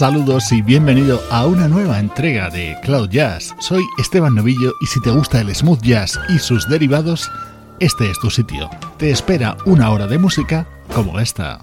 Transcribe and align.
Saludos 0.00 0.50
y 0.50 0.62
bienvenido 0.62 1.20
a 1.30 1.44
una 1.44 1.68
nueva 1.68 1.98
entrega 1.98 2.48
de 2.48 2.74
Cloud 2.82 3.10
Jazz. 3.10 3.54
Soy 3.58 3.84
Esteban 3.98 4.34
Novillo 4.34 4.72
y 4.80 4.86
si 4.86 4.98
te 5.02 5.10
gusta 5.10 5.42
el 5.42 5.54
smooth 5.54 5.82
jazz 5.82 6.18
y 6.30 6.38
sus 6.38 6.66
derivados, 6.66 7.30
este 7.80 8.10
es 8.10 8.18
tu 8.18 8.30
sitio. 8.30 8.70
Te 8.96 9.10
espera 9.10 9.58
una 9.66 9.90
hora 9.90 10.06
de 10.06 10.16
música 10.16 10.66
como 10.94 11.20
esta. 11.20 11.60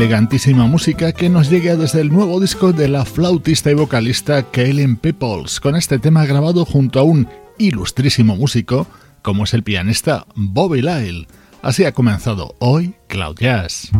Elegantísima 0.00 0.66
música 0.66 1.12
que 1.12 1.28
nos 1.28 1.50
llega 1.50 1.76
desde 1.76 2.00
el 2.00 2.10
nuevo 2.10 2.40
disco 2.40 2.72
de 2.72 2.88
la 2.88 3.04
flautista 3.04 3.70
y 3.70 3.74
vocalista 3.74 4.42
Kaylin 4.50 4.96
Peoples, 4.96 5.60
con 5.60 5.76
este 5.76 5.98
tema 5.98 6.24
grabado 6.24 6.64
junto 6.64 7.00
a 7.00 7.02
un 7.02 7.28
ilustrísimo 7.58 8.34
músico 8.34 8.86
como 9.20 9.44
es 9.44 9.52
el 9.52 9.62
pianista 9.62 10.26
Bobby 10.34 10.80
Lyle. 10.80 11.28
Así 11.60 11.84
ha 11.84 11.92
comenzado 11.92 12.54
hoy 12.60 12.94
Cloud 13.08 13.36
Jazz. 13.38 13.90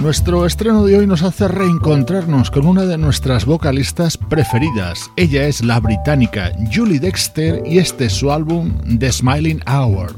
Nuestro 0.00 0.46
estreno 0.46 0.86
de 0.86 0.96
hoy 0.96 1.06
nos 1.06 1.22
hace 1.22 1.46
reencontrarnos 1.46 2.50
con 2.50 2.66
una 2.66 2.86
de 2.86 2.96
nuestras 2.96 3.44
vocalistas 3.44 4.16
preferidas. 4.16 5.10
Ella 5.16 5.44
es 5.44 5.62
la 5.62 5.78
británica 5.78 6.52
Julie 6.74 6.98
Dexter 6.98 7.62
y 7.66 7.78
este 7.78 8.06
es 8.06 8.14
su 8.14 8.32
álbum 8.32 8.72
The 8.98 9.12
Smiling 9.12 9.60
Hour. 9.68 10.14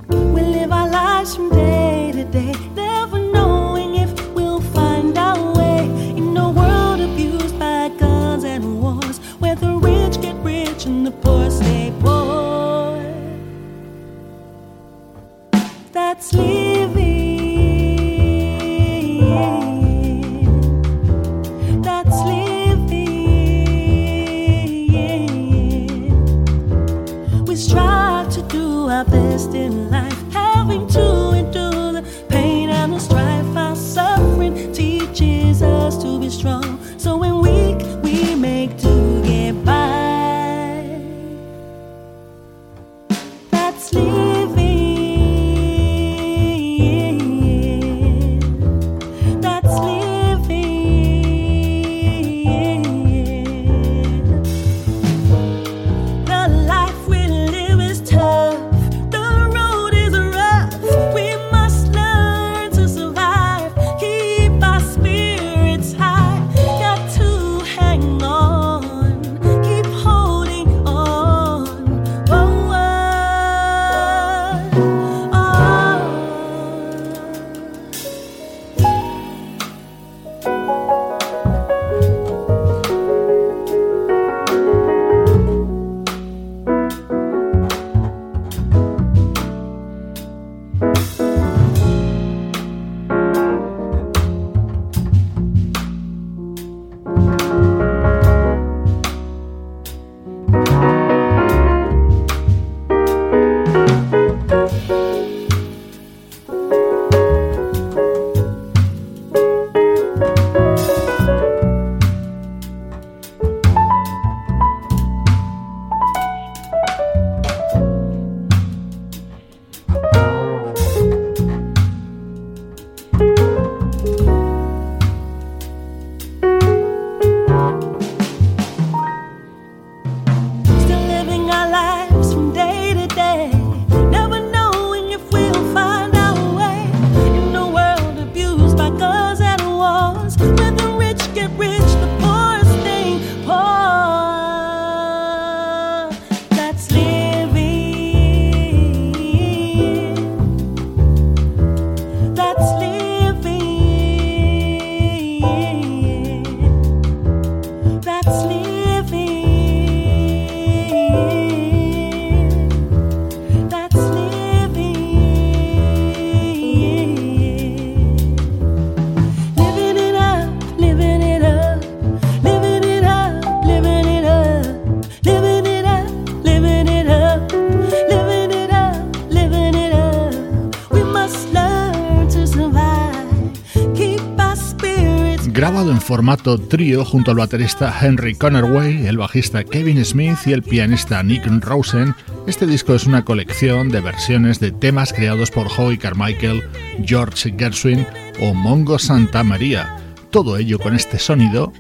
Formato 186.23 186.57
trío 186.57 187.05
junto 187.05 187.33
al 187.33 187.39
baterista 187.39 187.93
Henry 188.01 188.37
Connerway, 188.37 189.09
el 189.09 189.19
bajista 189.19 189.65
Kevin 189.65 190.05
Smith 190.05 190.39
y 190.47 190.53
el 190.53 190.63
pianista 190.63 191.21
Nick 191.21 191.45
Rosen, 191.65 192.15
este 192.47 192.65
disco 192.65 192.95
es 192.95 193.07
una 193.07 193.25
colección 193.25 193.89
de 193.89 194.01
versiones 194.01 194.61
de 194.61 194.71
temas 194.71 195.13
creados 195.13 195.51
por 195.51 195.67
Howie 195.67 195.99
Carmichael, 195.99 196.63
George 197.05 197.53
Gershwin 197.59 198.07
o 198.41 198.55
Mongo 198.55 199.01
Santa 199.01 199.43
María. 199.43 199.97
Todo 200.31 200.59
ello 200.59 200.79
con 200.79 200.95
este 200.95 201.19
sonido 201.19 201.73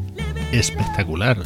espectacular. 0.50 1.38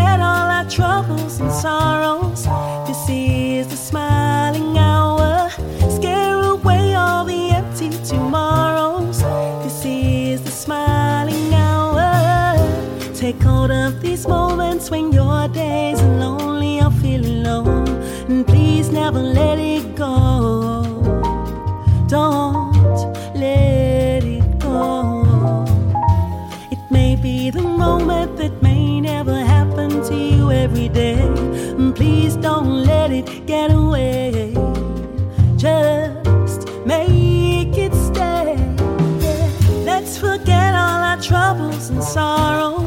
forget 0.00 0.20
all 0.20 0.48
our 0.58 0.64
troubles 0.64 1.40
and 1.40 1.52
sorrows. 1.52 2.44
This 2.86 3.08
is 3.08 3.66
the 3.68 3.76
smiling 3.76 4.78
hour. 4.78 5.50
Scare 5.90 6.40
away 6.40 6.94
all 6.94 7.24
the 7.24 7.50
empty 7.50 7.90
tomorrows. 8.04 9.20
This 9.64 9.84
is 9.84 10.42
the 10.42 10.50
smiling 10.50 11.52
hour. 11.54 12.56
Take 13.14 13.42
hold 13.42 13.70
of 13.70 14.00
these 14.00 14.26
moments 14.26 14.90
when 14.90 15.12
your 15.12 15.48
days 15.48 16.00
are 16.00 16.16
lonely 16.18 16.80
or 16.80 16.90
feeling 17.02 17.46
alone. 17.46 17.88
And 18.28 18.46
please 18.46 18.90
never 18.90 19.20
let 19.20 19.58
it 19.58 19.96
go. 19.96 19.99
Don't 32.62 32.84
let 32.84 33.10
it 33.10 33.46
get 33.46 33.70
away. 33.70 34.52
Just 35.56 36.68
make 36.84 37.74
it 37.78 37.94
stay. 37.94 38.54
Yeah. 39.18 39.48
Let's 39.86 40.18
forget 40.18 40.74
all 40.74 41.00
our 41.10 41.18
troubles 41.22 41.88
and 41.88 42.04
sorrows. 42.04 42.79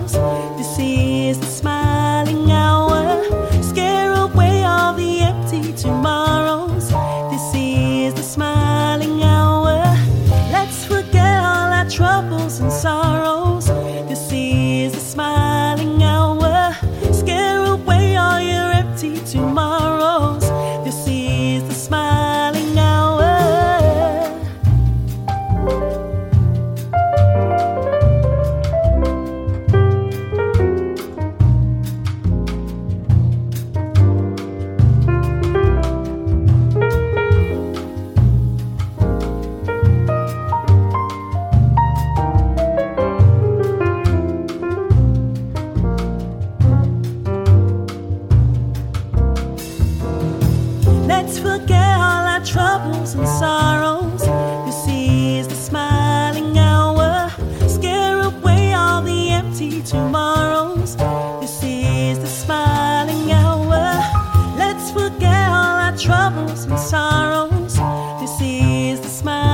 Smiling 68.63 69.52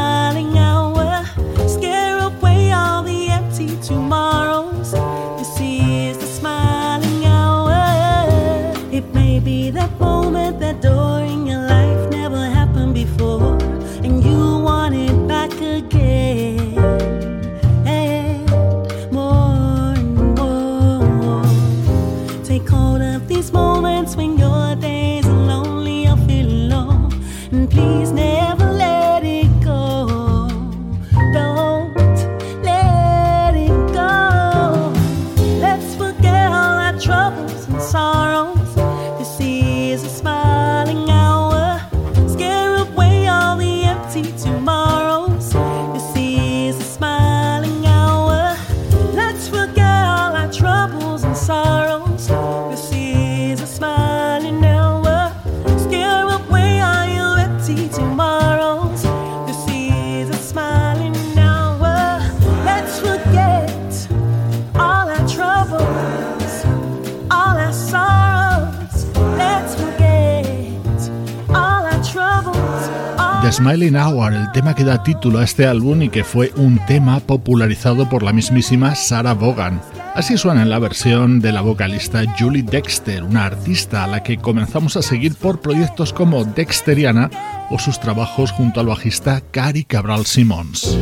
tema 74.70 74.76
que 74.76 74.84
da 74.84 75.02
título 75.02 75.40
a 75.40 75.44
este 75.44 75.66
álbum 75.66 76.04
y 76.04 76.10
que 76.10 76.24
fue 76.24 76.52
un 76.56 76.80
tema 76.86 77.20
popularizado 77.22 78.08
por 78.08 78.22
la 78.22 78.34
mismísima 78.34 78.94
Sarah 78.94 79.34
Vaughan. 79.34 79.82
Así 80.14 80.38
suena 80.38 80.62
en 80.62 80.70
la 80.70 80.78
versión 80.78 81.40
de 81.40 81.52
la 81.52 81.62
vocalista 81.62 82.22
Julie 82.38 82.62
Dexter, 82.62 83.24
una 83.24 83.46
artista 83.46 84.04
a 84.04 84.08
la 84.08 84.22
que 84.22 84.38
comenzamos 84.38 84.96
a 84.96 85.02
seguir 85.02 85.34
por 85.34 85.60
proyectos 85.60 86.14
como 86.14 86.44
Dexteriana 86.44 87.32
o 87.72 87.80
sus 87.80 88.00
trabajos 88.00 88.52
junto 88.52 88.80
al 88.80 88.88
bajista 88.88 89.42
Cary 89.52 89.86
Cabral 89.86 90.26
Simmons. 90.26 90.96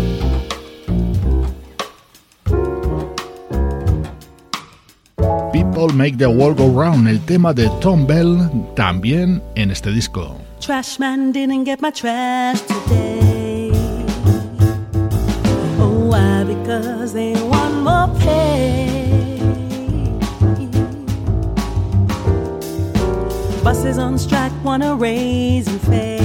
People 5.52 5.94
Make 5.94 6.18
the 6.18 6.28
World 6.28 6.58
Go 6.58 6.82
Round, 6.82 7.08
el 7.08 7.20
tema 7.22 7.54
de 7.54 7.70
Tom 7.82 8.08
Bell, 8.08 8.50
también 8.76 9.42
en 9.56 9.72
este 9.72 9.92
disco. 9.92 10.38
Trash 10.62 11.00
man 11.00 11.34
didn't 11.34 11.66
get 11.66 11.82
my 11.82 11.92
trash 11.92 12.62
today. 12.62 13.26
Why? 16.68 16.78
Because 16.78 17.14
they 17.14 17.34
want 17.44 17.76
more 17.84 18.20
pay. 18.20 19.40
Buses 23.64 23.98
on 23.98 24.18
strike 24.18 24.52
wanna 24.64 24.96
raise 24.96 25.68
and 25.68 25.82
fare, 25.82 26.17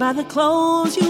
by 0.00 0.14
the 0.14 0.24
clothes 0.24 0.96
you 0.96 1.09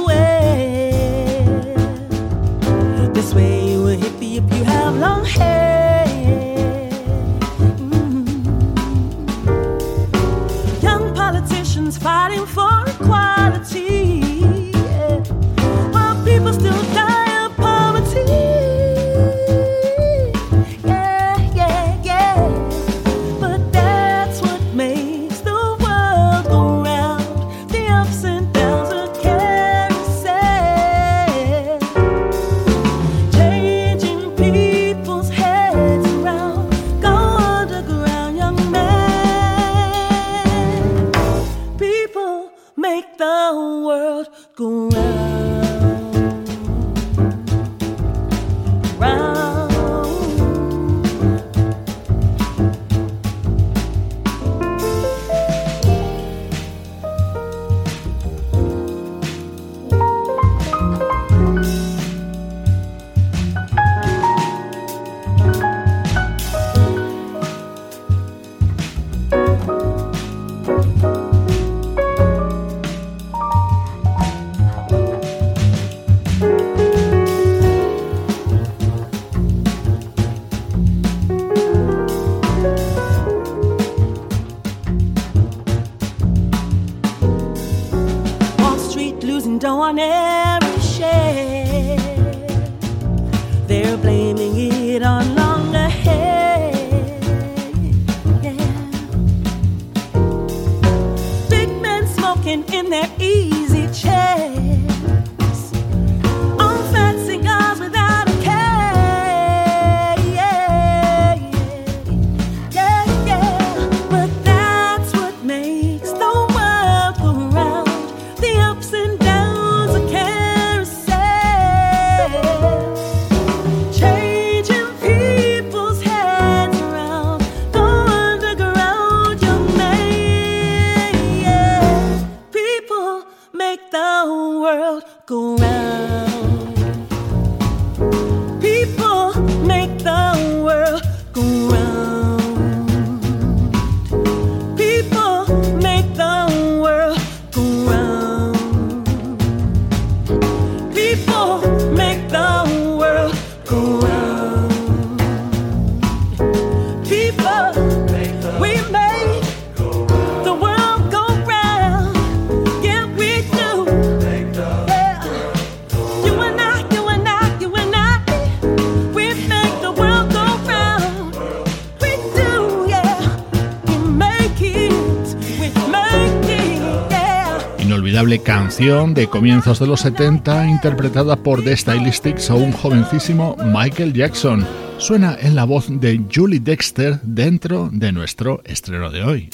bailable 178.21 178.43
canción 178.43 179.15
de 179.15 179.29
comienzos 179.29 179.79
de 179.79 179.87
los 179.87 180.01
70 180.01 180.69
interpretada 180.69 181.37
por 181.37 181.65
The 181.65 181.75
Stylistics 181.75 182.51
o 182.51 182.57
un 182.57 182.71
jovencísimo 182.71 183.57
Michael 183.65 184.13
Jackson. 184.13 184.67
Suena 184.99 185.39
en 185.41 185.55
la 185.55 185.65
voz 185.65 185.87
de 185.89 186.21
Julie 186.31 186.61
Dexter 186.61 187.19
dentro 187.23 187.89
de 187.91 188.13
nuestro 188.13 188.61
estreno 188.67 189.11
de 189.11 189.25
hoy. 189.25 189.51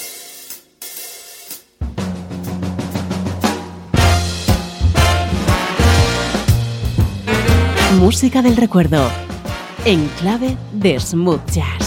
Música 8.00 8.42
del 8.42 8.56
recuerdo 8.56 9.08
en 9.84 10.08
clave 10.18 10.56
de 10.72 10.98
smooth 10.98 11.48
jazz. 11.52 11.85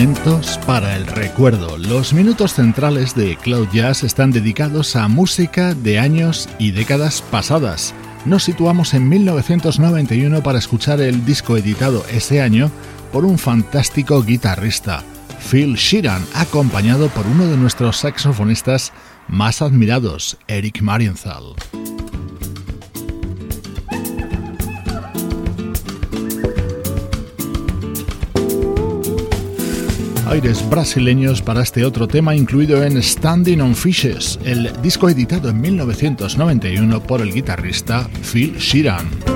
Momentos 0.00 0.56
para 0.66 0.96
el 0.96 1.06
recuerdo. 1.06 1.76
Los 1.76 2.14
minutos 2.14 2.54
centrales 2.54 3.14
de 3.14 3.36
Cloud 3.36 3.68
Jazz 3.70 4.02
están 4.02 4.30
dedicados 4.30 4.96
a 4.96 5.08
música 5.08 5.74
de 5.74 5.98
años 5.98 6.48
y 6.58 6.70
décadas 6.70 7.20
pasadas. 7.20 7.94
Nos 8.24 8.44
situamos 8.44 8.94
en 8.94 9.10
1991 9.10 10.42
para 10.42 10.58
escuchar 10.58 11.02
el 11.02 11.26
disco 11.26 11.58
editado 11.58 12.02
ese 12.10 12.40
año 12.40 12.70
por 13.12 13.26
un 13.26 13.36
fantástico 13.36 14.22
guitarrista, 14.22 15.04
Phil 15.50 15.74
Sheeran, 15.74 16.24
acompañado 16.32 17.08
por 17.08 17.26
uno 17.26 17.46
de 17.46 17.58
nuestros 17.58 17.98
saxofonistas 17.98 18.94
más 19.28 19.60
admirados, 19.60 20.38
Eric 20.48 20.80
Marienthal. 20.80 21.56
Aires 30.30 30.68
brasileños 30.70 31.42
para 31.42 31.62
este 31.62 31.84
otro 31.84 32.06
tema 32.06 32.36
incluido 32.36 32.84
en 32.84 33.02
Standing 33.02 33.60
on 33.60 33.74
Fishes, 33.74 34.38
el 34.44 34.70
disco 34.80 35.08
editado 35.08 35.50
en 35.50 35.60
1991 35.60 37.02
por 37.02 37.20
el 37.20 37.32
guitarrista 37.32 38.08
Phil 38.22 38.56
Sheeran. 38.56 39.29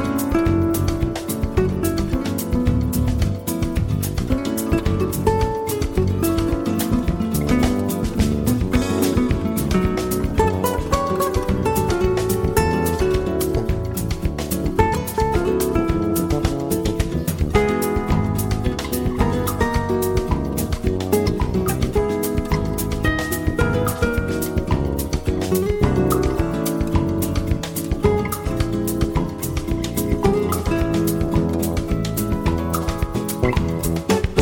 Bye. 33.54 34.33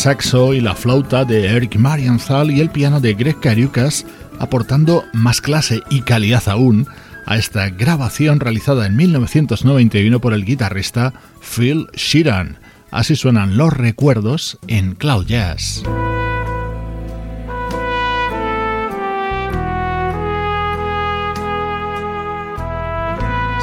Saxo 0.00 0.54
y 0.54 0.62
la 0.62 0.74
flauta 0.74 1.26
de 1.26 1.44
Eric 1.44 1.76
Marienthal 1.76 2.50
y 2.50 2.60
el 2.60 2.70
piano 2.70 3.00
de 3.00 3.12
Greg 3.12 3.38
Cariucas, 3.38 4.06
aportando 4.38 5.04
más 5.12 5.42
clase 5.42 5.82
y 5.90 6.00
calidad 6.00 6.48
aún 6.48 6.86
a 7.26 7.36
esta 7.36 7.68
grabación 7.68 8.40
realizada 8.40 8.86
en 8.86 8.96
1991 8.96 10.18
por 10.18 10.32
el 10.32 10.46
guitarrista 10.46 11.12
Phil 11.42 11.86
Sheeran. 11.92 12.56
Así 12.90 13.14
suenan 13.14 13.58
los 13.58 13.74
recuerdos 13.74 14.58
en 14.68 14.94
Cloud 14.94 15.26
Jazz. 15.26 15.82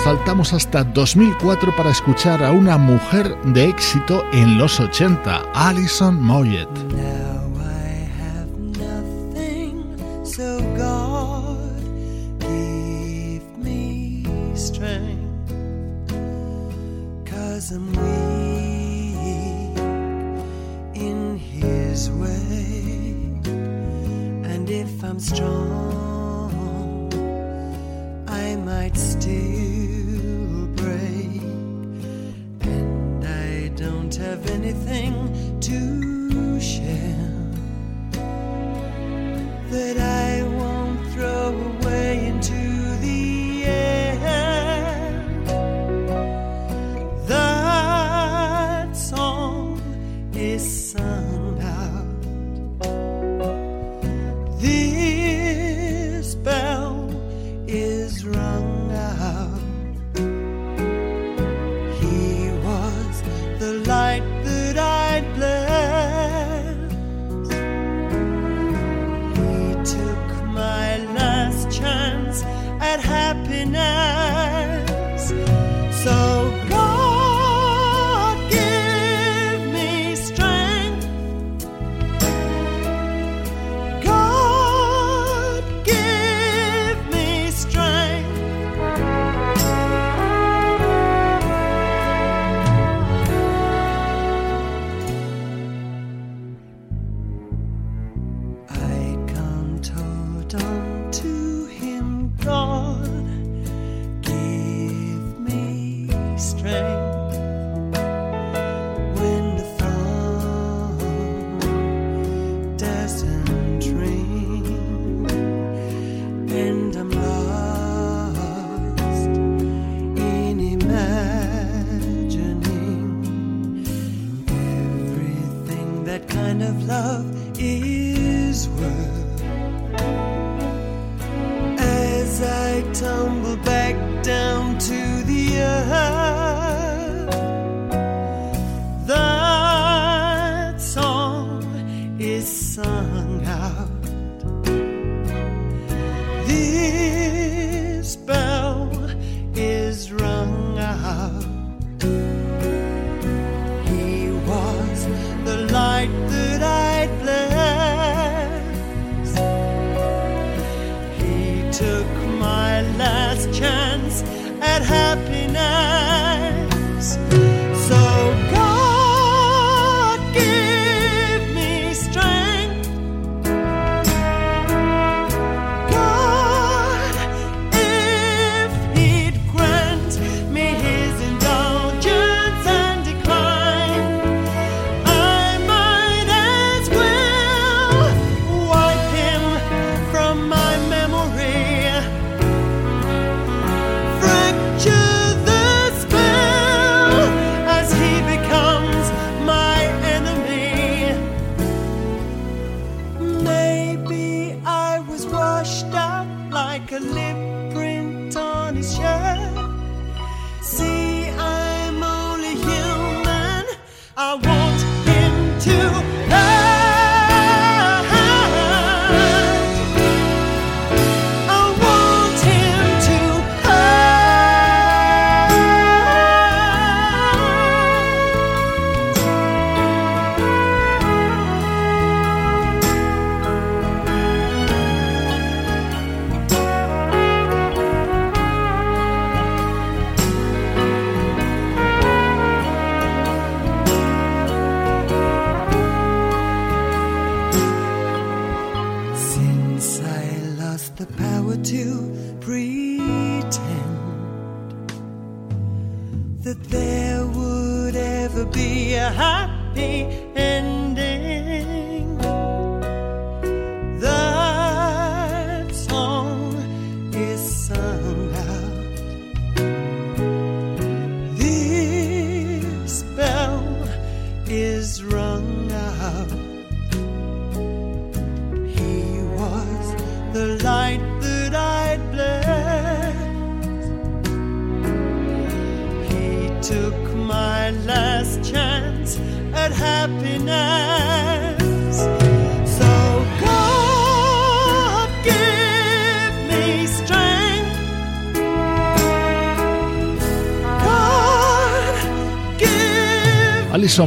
saltamos 0.07 0.53
hasta 0.53 0.85
2004 0.85 1.75
para 1.75 1.89
escuchar 1.89 2.41
a 2.41 2.53
una 2.53 2.77
mujer 2.77 3.35
de 3.43 3.65
éxito 3.67 4.23
en 4.31 4.57
los 4.57 4.79
80, 4.79 5.51
Alison 5.53 6.23
Moyet. 6.23 6.69
way. 22.09 23.41
And 24.51 24.69
if 24.69 25.03
I'm 25.03 25.19
strong, 25.19 26.06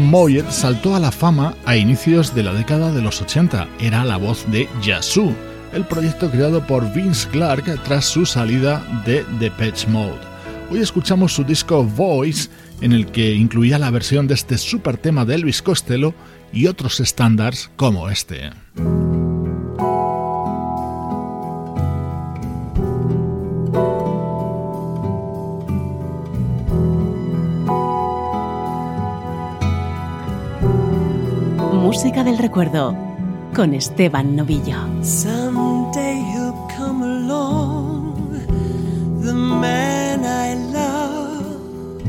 Alison 0.00 0.10
Moyet 0.10 0.50
saltó 0.50 0.94
a 0.94 0.98
la 0.98 1.10
fama 1.10 1.54
a 1.66 1.76
inicios 1.76 2.34
de 2.34 2.42
la 2.42 2.54
década 2.54 2.90
de 2.90 3.02
los 3.02 3.20
80. 3.20 3.68
Era 3.80 4.04
la 4.04 4.16
voz 4.16 4.50
de 4.50 4.66
Yazoo, 4.82 5.34
el 5.74 5.84
proyecto 5.84 6.30
creado 6.30 6.66
por 6.66 6.90
Vince 6.94 7.28
Clark 7.28 7.82
tras 7.84 8.06
su 8.06 8.24
salida 8.24 8.82
de 9.04 9.24
The 9.38 9.50
Patch 9.50 9.86
Mode. 9.88 10.18
Hoy 10.70 10.80
escuchamos 10.80 11.34
su 11.34 11.44
disco 11.44 11.84
Voice, 11.84 12.48
en 12.80 12.92
el 12.92 13.06
que 13.06 13.34
incluía 13.34 13.78
la 13.78 13.90
versión 13.90 14.26
de 14.26 14.34
este 14.34 14.56
super 14.56 14.96
tema 14.96 15.24
de 15.24 15.34
Elvis 15.34 15.60
Costello 15.60 16.14
y 16.52 16.66
otros 16.66 17.00
estándares 17.00 17.70
como 17.76 18.08
este. 18.08 18.50
Música 31.80 32.22
del 32.22 32.36
recuerdo 32.36 32.94
con 33.54 33.72
Esteban 33.72 34.36
Novillo. 34.36 34.76
Someday 35.02 36.22
he'll 36.30 36.54
come 36.76 37.02
along, 37.02 38.44
the 39.22 39.32
man 39.32 40.24
I 40.26 40.54
love, 40.72 42.02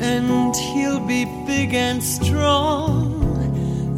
and 0.00 0.54
he'll 0.56 0.98
be 1.06 1.26
big 1.46 1.74
and 1.74 2.02
strong, 2.02 3.38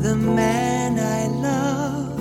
the 0.02 0.14
man 0.14 0.98
I 0.98 1.28
love. 1.28 2.20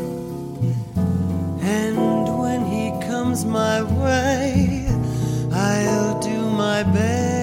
And 1.61 2.39
when 2.39 2.65
he 2.65 2.91
comes 3.05 3.43
my 3.43 3.83
way, 3.83 4.87
I'll 5.51 6.17
do 6.21 6.49
my 6.49 6.83
best 6.83 7.36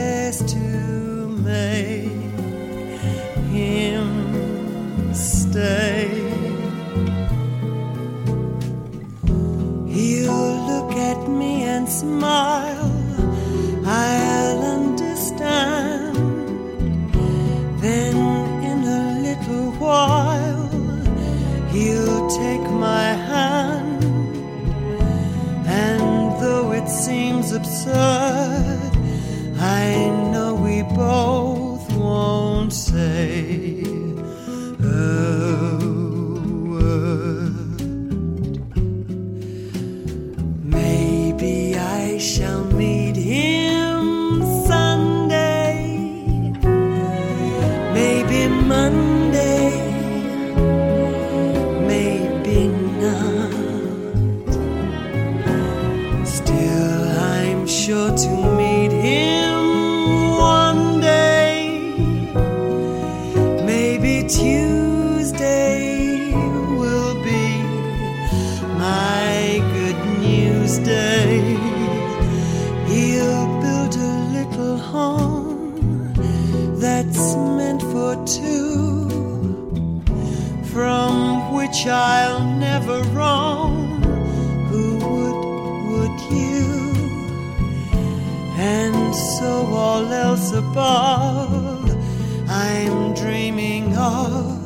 stay. 5.55 6.09
He'll 9.95 10.55
look 10.71 10.93
at 11.11 11.21
me 11.29 11.53
and 11.75 11.89
smile. 11.89 12.93
I'll 13.87 14.61
understand. 14.79 16.17
Then, 17.85 18.17
in 18.71 18.79
a 18.99 19.03
little 19.27 19.71
while, 19.85 20.69
he'll 21.73 22.23
take 22.43 22.67
my 22.89 23.09
hand. 23.31 24.03
And 25.67 26.43
though 26.43 26.73
it 26.73 26.89
seems 26.89 27.53
absurd, 27.53 28.24
so 89.15 89.67
all 89.67 90.13
else 90.13 90.53
above, 90.53 91.91
I'm 92.49 93.15
dreaming 93.15 93.97
of 93.97 94.64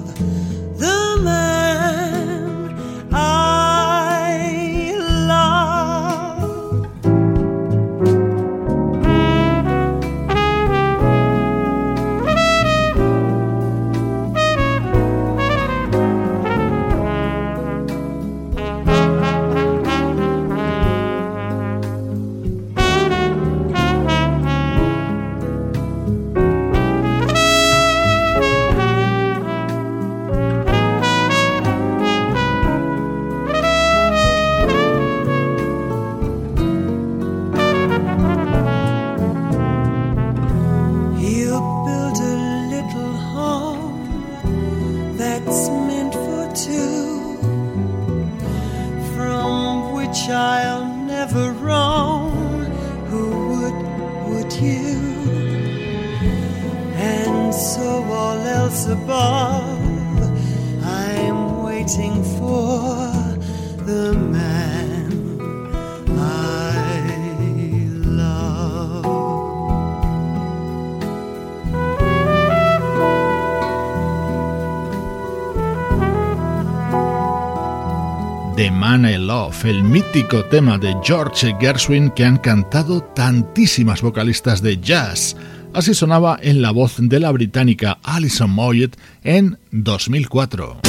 El 79.38 79.84
mítico 79.84 80.44
tema 80.46 80.78
de 80.78 80.96
George 81.04 81.54
Gershwin 81.60 82.10
que 82.10 82.24
han 82.24 82.38
cantado 82.38 83.00
tantísimas 83.02 84.02
vocalistas 84.02 84.62
de 84.62 84.78
jazz. 84.78 85.36
Así 85.72 85.94
sonaba 85.94 86.40
en 86.42 86.60
la 86.60 86.72
voz 86.72 86.96
de 86.98 87.20
la 87.20 87.30
británica 87.30 87.98
Alison 88.02 88.50
Moyet 88.50 88.98
en 89.22 89.56
2004. 89.70 90.80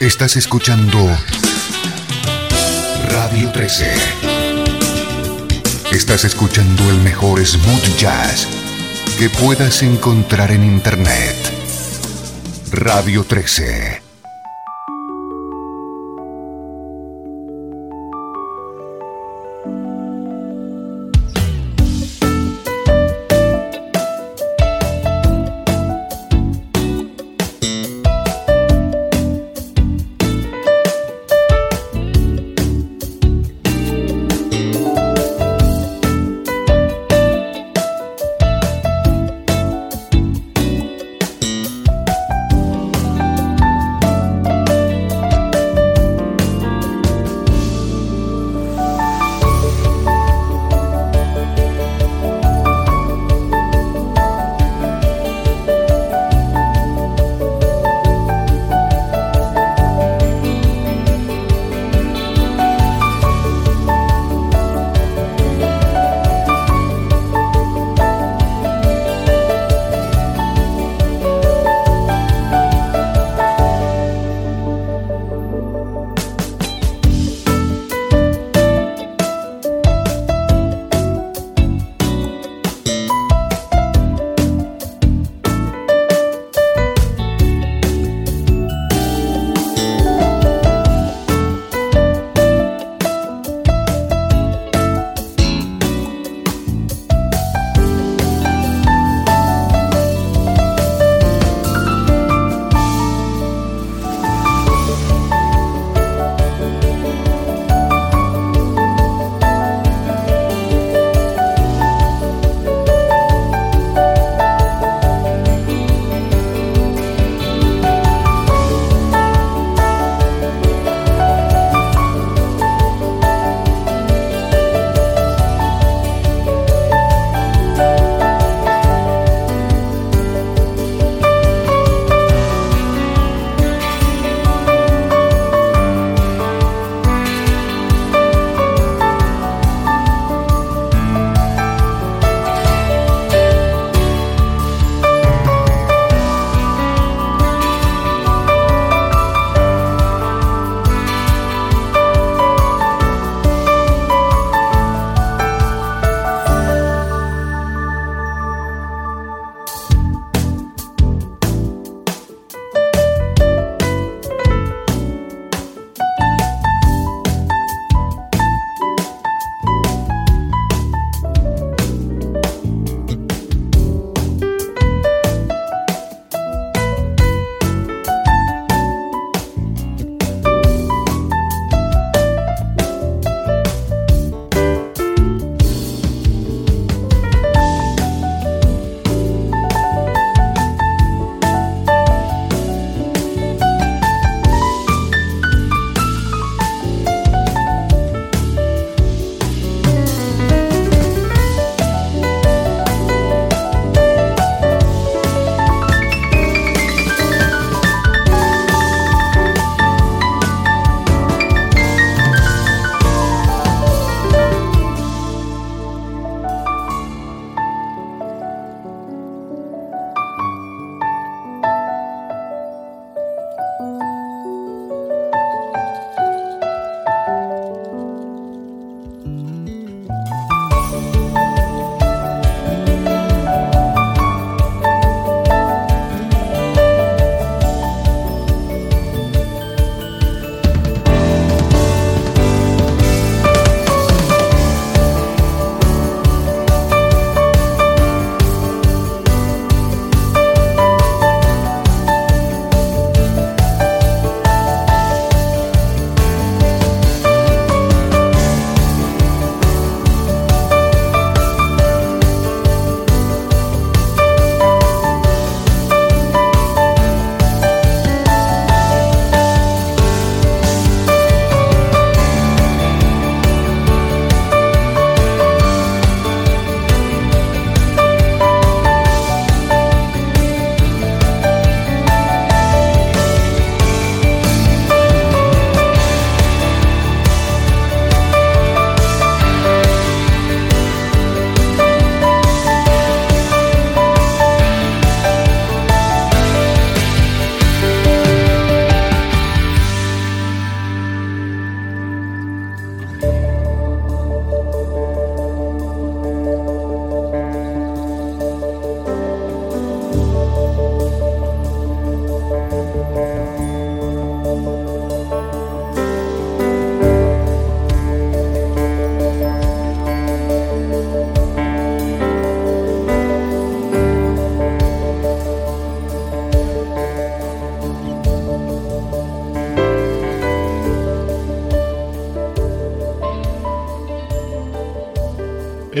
Estás 0.00 0.36
escuchando 0.36 0.96
Radio 3.10 3.50
13. 3.50 3.92
Estás 5.90 6.24
escuchando 6.24 6.88
el 6.88 6.98
mejor 6.98 7.44
smooth 7.44 7.98
jazz 7.98 8.46
que 9.18 9.28
puedas 9.28 9.82
encontrar 9.82 10.52
en 10.52 10.62
Internet. 10.62 11.34
Radio 12.70 13.24
13. 13.24 14.11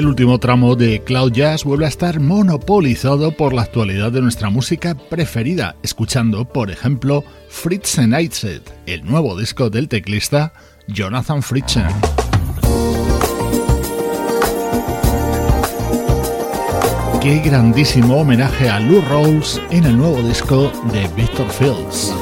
El 0.02 0.08
último 0.08 0.40
tramo 0.40 0.74
de 0.74 1.00
Cloud 1.04 1.30
Jazz 1.30 1.62
vuelve 1.62 1.84
a 1.84 1.88
estar 1.88 2.18
monopolizado 2.18 3.30
por 3.30 3.52
la 3.52 3.62
actualidad 3.62 4.10
de 4.10 4.20
nuestra 4.20 4.50
música 4.50 4.96
preferida, 4.96 5.76
escuchando, 5.84 6.44
por 6.44 6.72
ejemplo, 6.72 7.22
Fritz 7.48 7.98
Eitzet, 7.98 8.68
el 8.86 9.04
nuevo 9.04 9.38
disco 9.38 9.70
del 9.70 9.86
teclista 9.86 10.54
Jonathan 10.88 11.40
Fritzen. 11.40 11.86
Qué 17.20 17.38
grandísimo 17.38 18.16
homenaje 18.16 18.68
a 18.68 18.80
Lou 18.80 19.02
Rawls 19.02 19.60
en 19.70 19.84
el 19.84 19.96
nuevo 19.96 20.20
disco 20.20 20.72
de 20.92 21.06
Victor 21.14 21.48
Fields. 21.48 22.12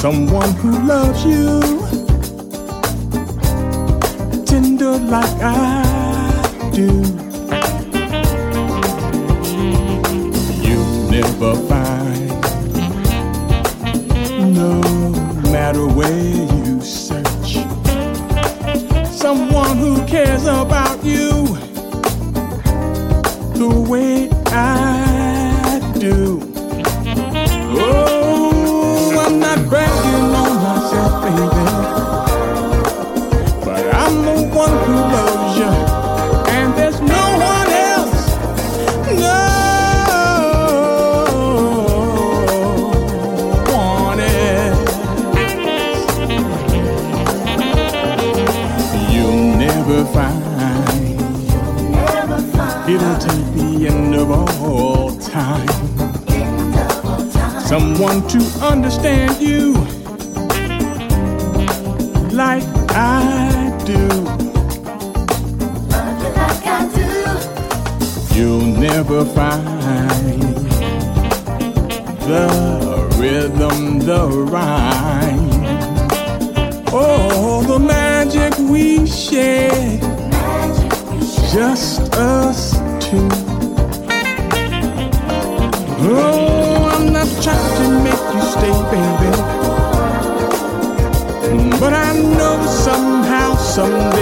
Someone 0.00 0.50
who 0.52 0.70
loves 0.86 1.22
you 1.26 1.60
tender 4.46 4.96
like 4.96 5.36
I 5.42 6.70
do. 6.72 6.86
You'll 10.66 11.10
never 11.10 11.54
find 11.68 12.30
no 14.56 14.80
matter 15.52 15.86
where 15.86 16.18
you 16.64 16.80
search. 16.80 17.58
Someone 19.12 19.76
who 19.76 20.06
cares 20.06 20.46
about 20.46 21.04
you 21.04 21.44
the 23.52 23.84
way 23.86 24.30
I 24.46 25.78
do. 25.98 26.49
Someone 57.70 58.26
to 58.26 58.38
understand 58.60 59.40
you 59.40 59.74
like 62.34 62.64
I 62.90 63.70
do. 63.86 64.08
You'll 68.34 68.66
never 68.66 69.24
find 69.24 70.50
the 72.26 72.48
rhythm, 73.16 74.00
the 74.00 74.26
rhyme. 74.50 75.50
Oh, 76.92 77.62
the 77.68 77.78
magic 77.78 78.58
we 78.68 79.06
share 79.06 80.00
just 81.52 82.00
us 82.16 82.72
two. 82.98 83.28
Oh, 86.02 86.49
Trying 87.40 87.76
to 87.78 87.88
make 88.04 88.26
you 88.34 88.42
stay, 88.52 88.76
baby. 88.92 89.30
But 91.80 91.94
I 91.94 92.12
know 92.36 92.56
somehow, 92.66 93.54
someday, 93.56 94.19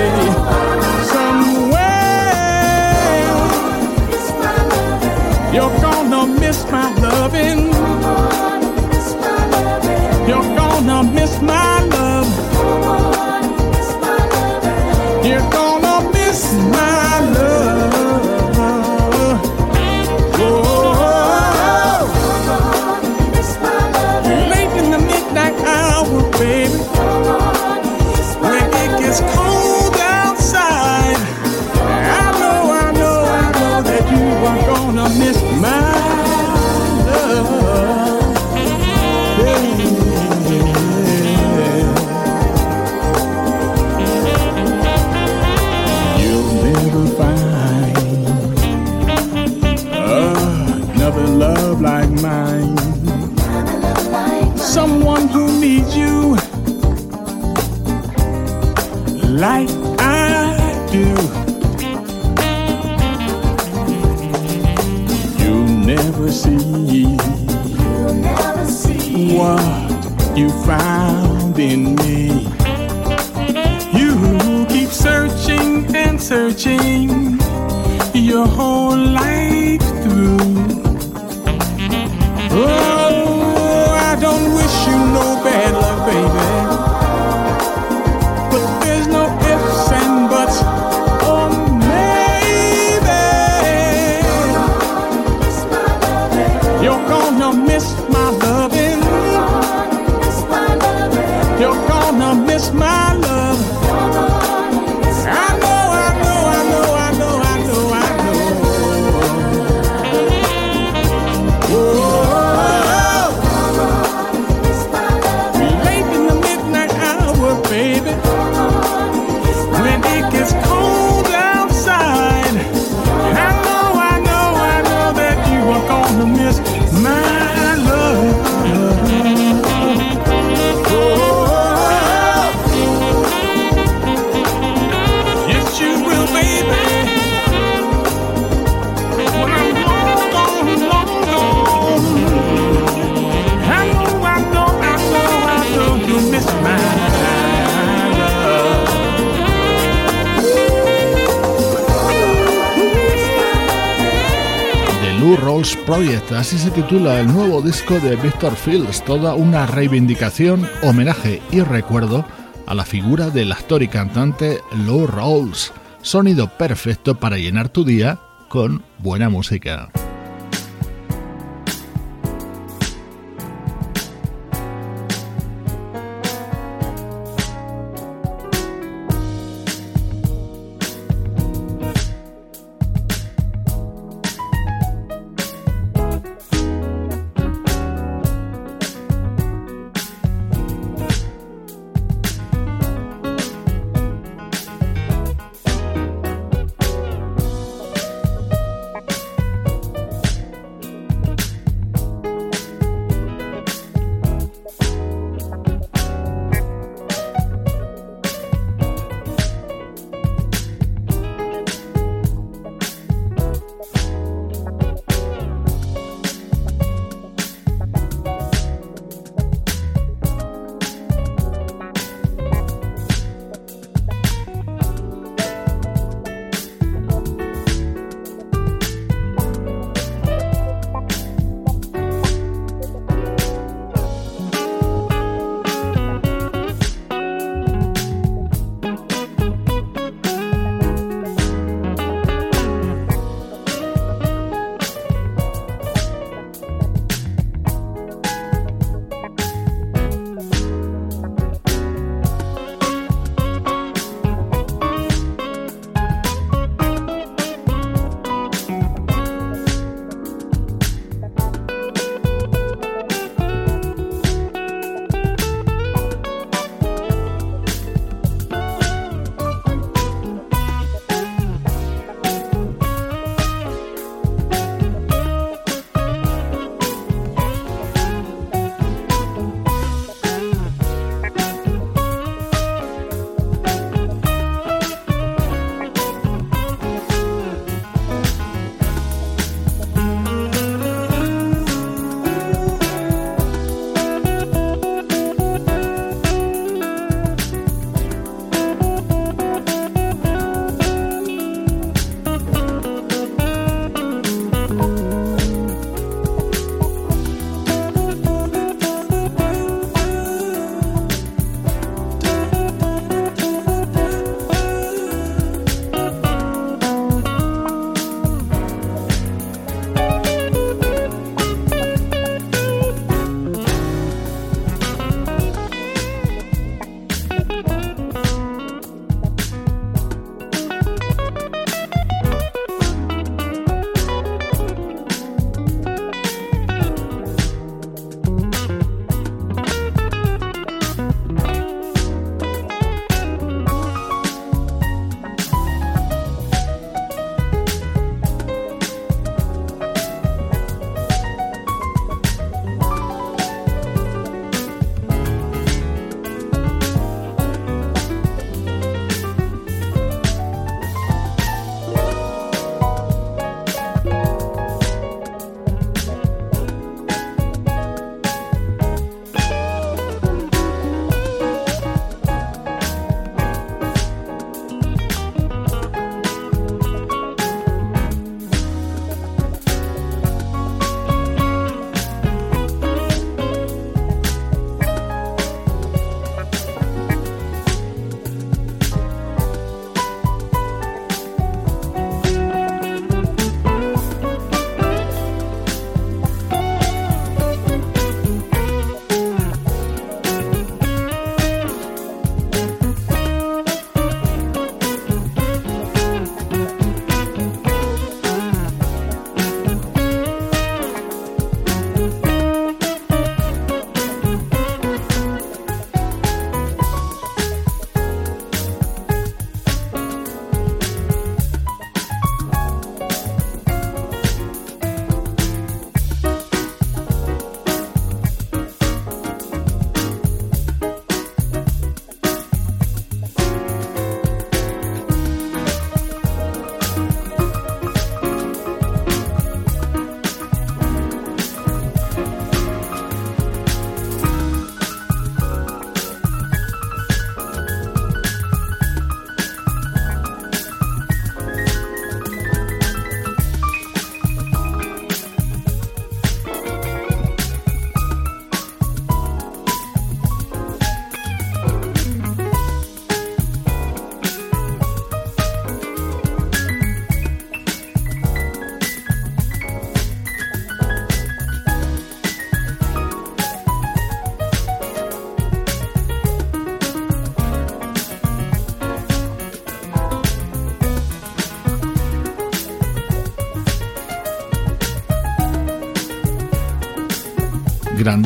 Project, 155.98 156.30
así 156.30 156.56
se 156.58 156.70
titula 156.70 157.18
el 157.18 157.26
nuevo 157.26 157.60
disco 157.60 157.98
de 157.98 158.14
Victor 158.14 158.54
Fields, 158.54 159.04
toda 159.04 159.34
una 159.34 159.66
reivindicación, 159.66 160.64
homenaje 160.84 161.42
y 161.50 161.60
recuerdo 161.60 162.24
a 162.68 162.74
la 162.76 162.84
figura 162.84 163.30
del 163.30 163.50
actor 163.50 163.82
y 163.82 163.88
cantante 163.88 164.60
Lou 164.86 165.08
Rawls. 165.08 165.72
Sonido 166.00 166.46
perfecto 166.56 167.16
para 167.16 167.36
llenar 167.36 167.68
tu 167.68 167.84
día 167.84 168.20
con 168.48 168.84
buena 168.98 169.28
música. 169.28 169.90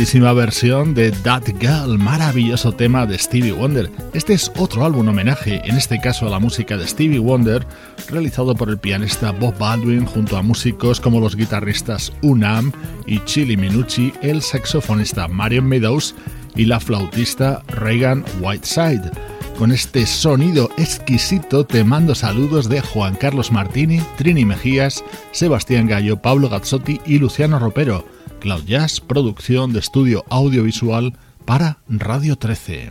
Grandísima 0.03 0.33
versión 0.33 0.95
de 0.95 1.13
That 1.13 1.45
Girl, 1.61 1.97
maravilloso 1.97 2.73
tema 2.73 3.07
de 3.07 3.17
Stevie 3.17 3.53
Wonder. 3.53 3.89
Este 4.15 4.33
es 4.33 4.51
otro 4.59 4.85
álbum 4.85 5.07
homenaje, 5.07 5.63
en 5.65 5.77
este 5.77 6.01
caso 6.01 6.27
a 6.27 6.31
la 6.31 6.41
música 6.41 6.77
de 6.77 6.89
Stevie 6.89 7.21
Wonder, 7.21 7.65
realizado 8.09 8.57
por 8.57 8.69
el 8.69 8.79
pianista 8.79 9.31
Bob 9.31 9.57
Baldwin 9.59 10.05
junto 10.05 10.37
a 10.37 10.43
músicos 10.43 11.01
como 11.01 11.21
los 11.21 11.37
guitarristas 11.37 12.13
Unam 12.21 12.73
y 13.07 13.21
Chili 13.27 13.57
Minucci, 13.57 14.13
el 14.23 14.43
saxofonista 14.43 15.29
Marion 15.29 15.67
Meadows 15.67 16.17
y 16.57 16.65
la 16.65 16.81
flautista 16.81 17.63
Reagan 17.69 18.25
Whiteside. 18.41 19.09
Con 19.57 19.71
este 19.71 20.05
sonido 20.07 20.69
exquisito 20.79 21.65
te 21.65 21.85
mando 21.85 22.17
saludos 22.17 22.69
de 22.69 22.81
Juan 22.81 23.15
Carlos 23.15 23.53
Martini, 23.53 24.01
Trini 24.19 24.45
Mejías, 24.45 25.05
Sebastián 25.31 25.87
Gallo, 25.87 26.21
Pablo 26.21 26.49
Gazzotti 26.49 27.01
y 27.07 27.19
Luciano 27.19 27.61
Ropero. 27.61 28.05
Cloud 28.43 28.65
Jazz, 28.65 29.01
producción 29.01 29.73
de 29.73 29.79
estudio 29.79 30.25
audiovisual 30.29 31.17
para 31.45 31.79
Radio 31.87 32.35
13. 32.35 32.91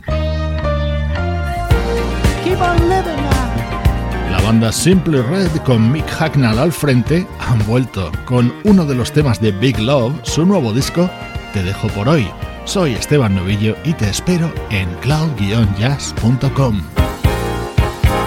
La 4.30 4.40
banda 4.42 4.72
Simple 4.72 5.22
Red 5.22 5.50
con 5.66 5.92
Mick 5.92 6.08
Hacknell 6.08 6.58
al 6.58 6.72
frente 6.72 7.26
han 7.38 7.64
vuelto 7.66 8.10
con 8.24 8.50
uno 8.64 8.86
de 8.86 8.94
los 8.94 9.12
temas 9.12 9.42
de 9.42 9.52
Big 9.52 9.78
Love, 9.78 10.14
su 10.22 10.46
nuevo 10.46 10.72
disco, 10.72 11.10
Te 11.52 11.62
dejo 11.62 11.88
por 11.88 12.08
hoy. 12.08 12.26
Soy 12.64 12.94
Esteban 12.94 13.34
Novillo 13.34 13.76
y 13.84 13.92
te 13.92 14.08
espero 14.08 14.50
en 14.70 14.88
cloud-jazz.com. 15.02 16.80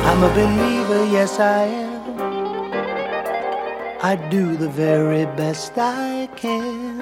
I'm 0.05 0.23
a 0.23 0.27
believer, 0.35 1.09
yes 1.09 1.39
I 1.39 1.65
am. 1.73 1.94
I 4.11 4.15
do 4.29 4.55
the 4.55 4.69
very 4.69 5.25
best 5.35 5.73
I 5.77 6.29
can. 6.35 6.99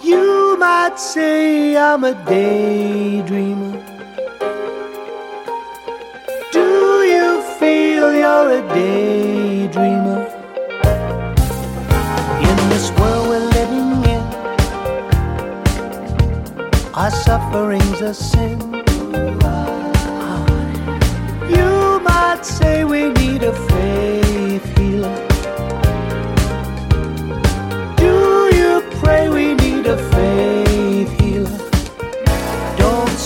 You 0.00 0.56
might 0.56 0.96
say 0.96 1.76
I'm 1.76 2.04
a 2.04 2.14
daydreamer. 2.30 3.74
Do 6.52 6.68
you 7.14 7.42
feel 7.58 8.14
you're 8.22 8.50
a 8.60 8.62
daydreamer? 8.78 10.22
In 12.48 12.56
this 12.72 12.86
world 12.96 13.26
we're 13.30 13.48
living 13.58 13.92
in, 14.14 14.22
our 16.94 17.10
suffering's 17.10 18.00
a 18.02 18.14
sin. 18.14 18.60
You 21.56 21.98
might 22.08 22.42
say 22.44 22.84
we 22.84 23.21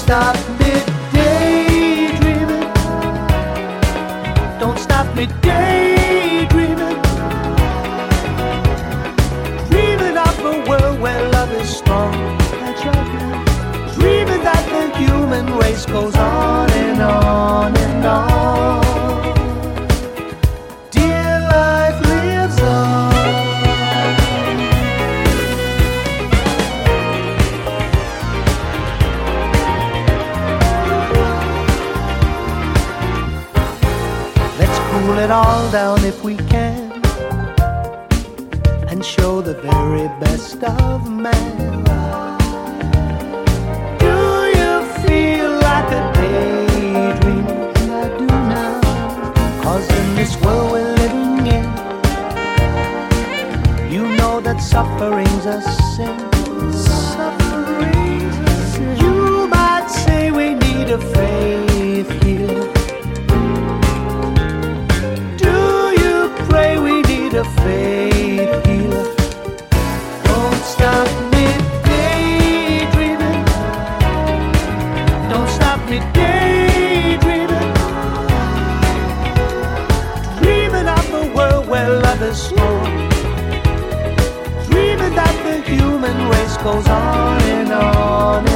stop 0.07 0.37
me 0.61 0.73
daydreaming. 1.13 2.61
Don't 4.61 4.79
stop 4.79 5.07
me 5.17 5.27
daydreaming. 5.27 5.76
Down 35.83 36.03
if 36.07 36.25
we 36.25 36.35
can 36.55 36.91
and 38.89 39.05
show 39.05 39.43
the 39.43 39.53
very 39.53 40.09
best 40.25 40.65
of 40.65 41.11
man. 41.11 41.85
Do 44.05 44.17
you 44.61 44.73
feel 45.05 45.51
like 45.69 45.91
a 46.01 46.03
daydream? 46.17 47.47
I 48.01 48.05
do 48.21 48.27
now. 48.55 48.81
Cause 49.63 49.87
in 50.01 50.15
this 50.15 50.35
world 50.41 50.73
we're 50.73 50.95
living 51.03 51.47
in, 51.59 51.67
you 53.93 54.05
know 54.17 54.41
that 54.41 54.59
suffering's 54.63 55.45
a 55.45 55.61
goes 86.67 86.89
on 86.89 87.43
and 87.43 87.73
on. 87.73 88.49
and 88.49 88.56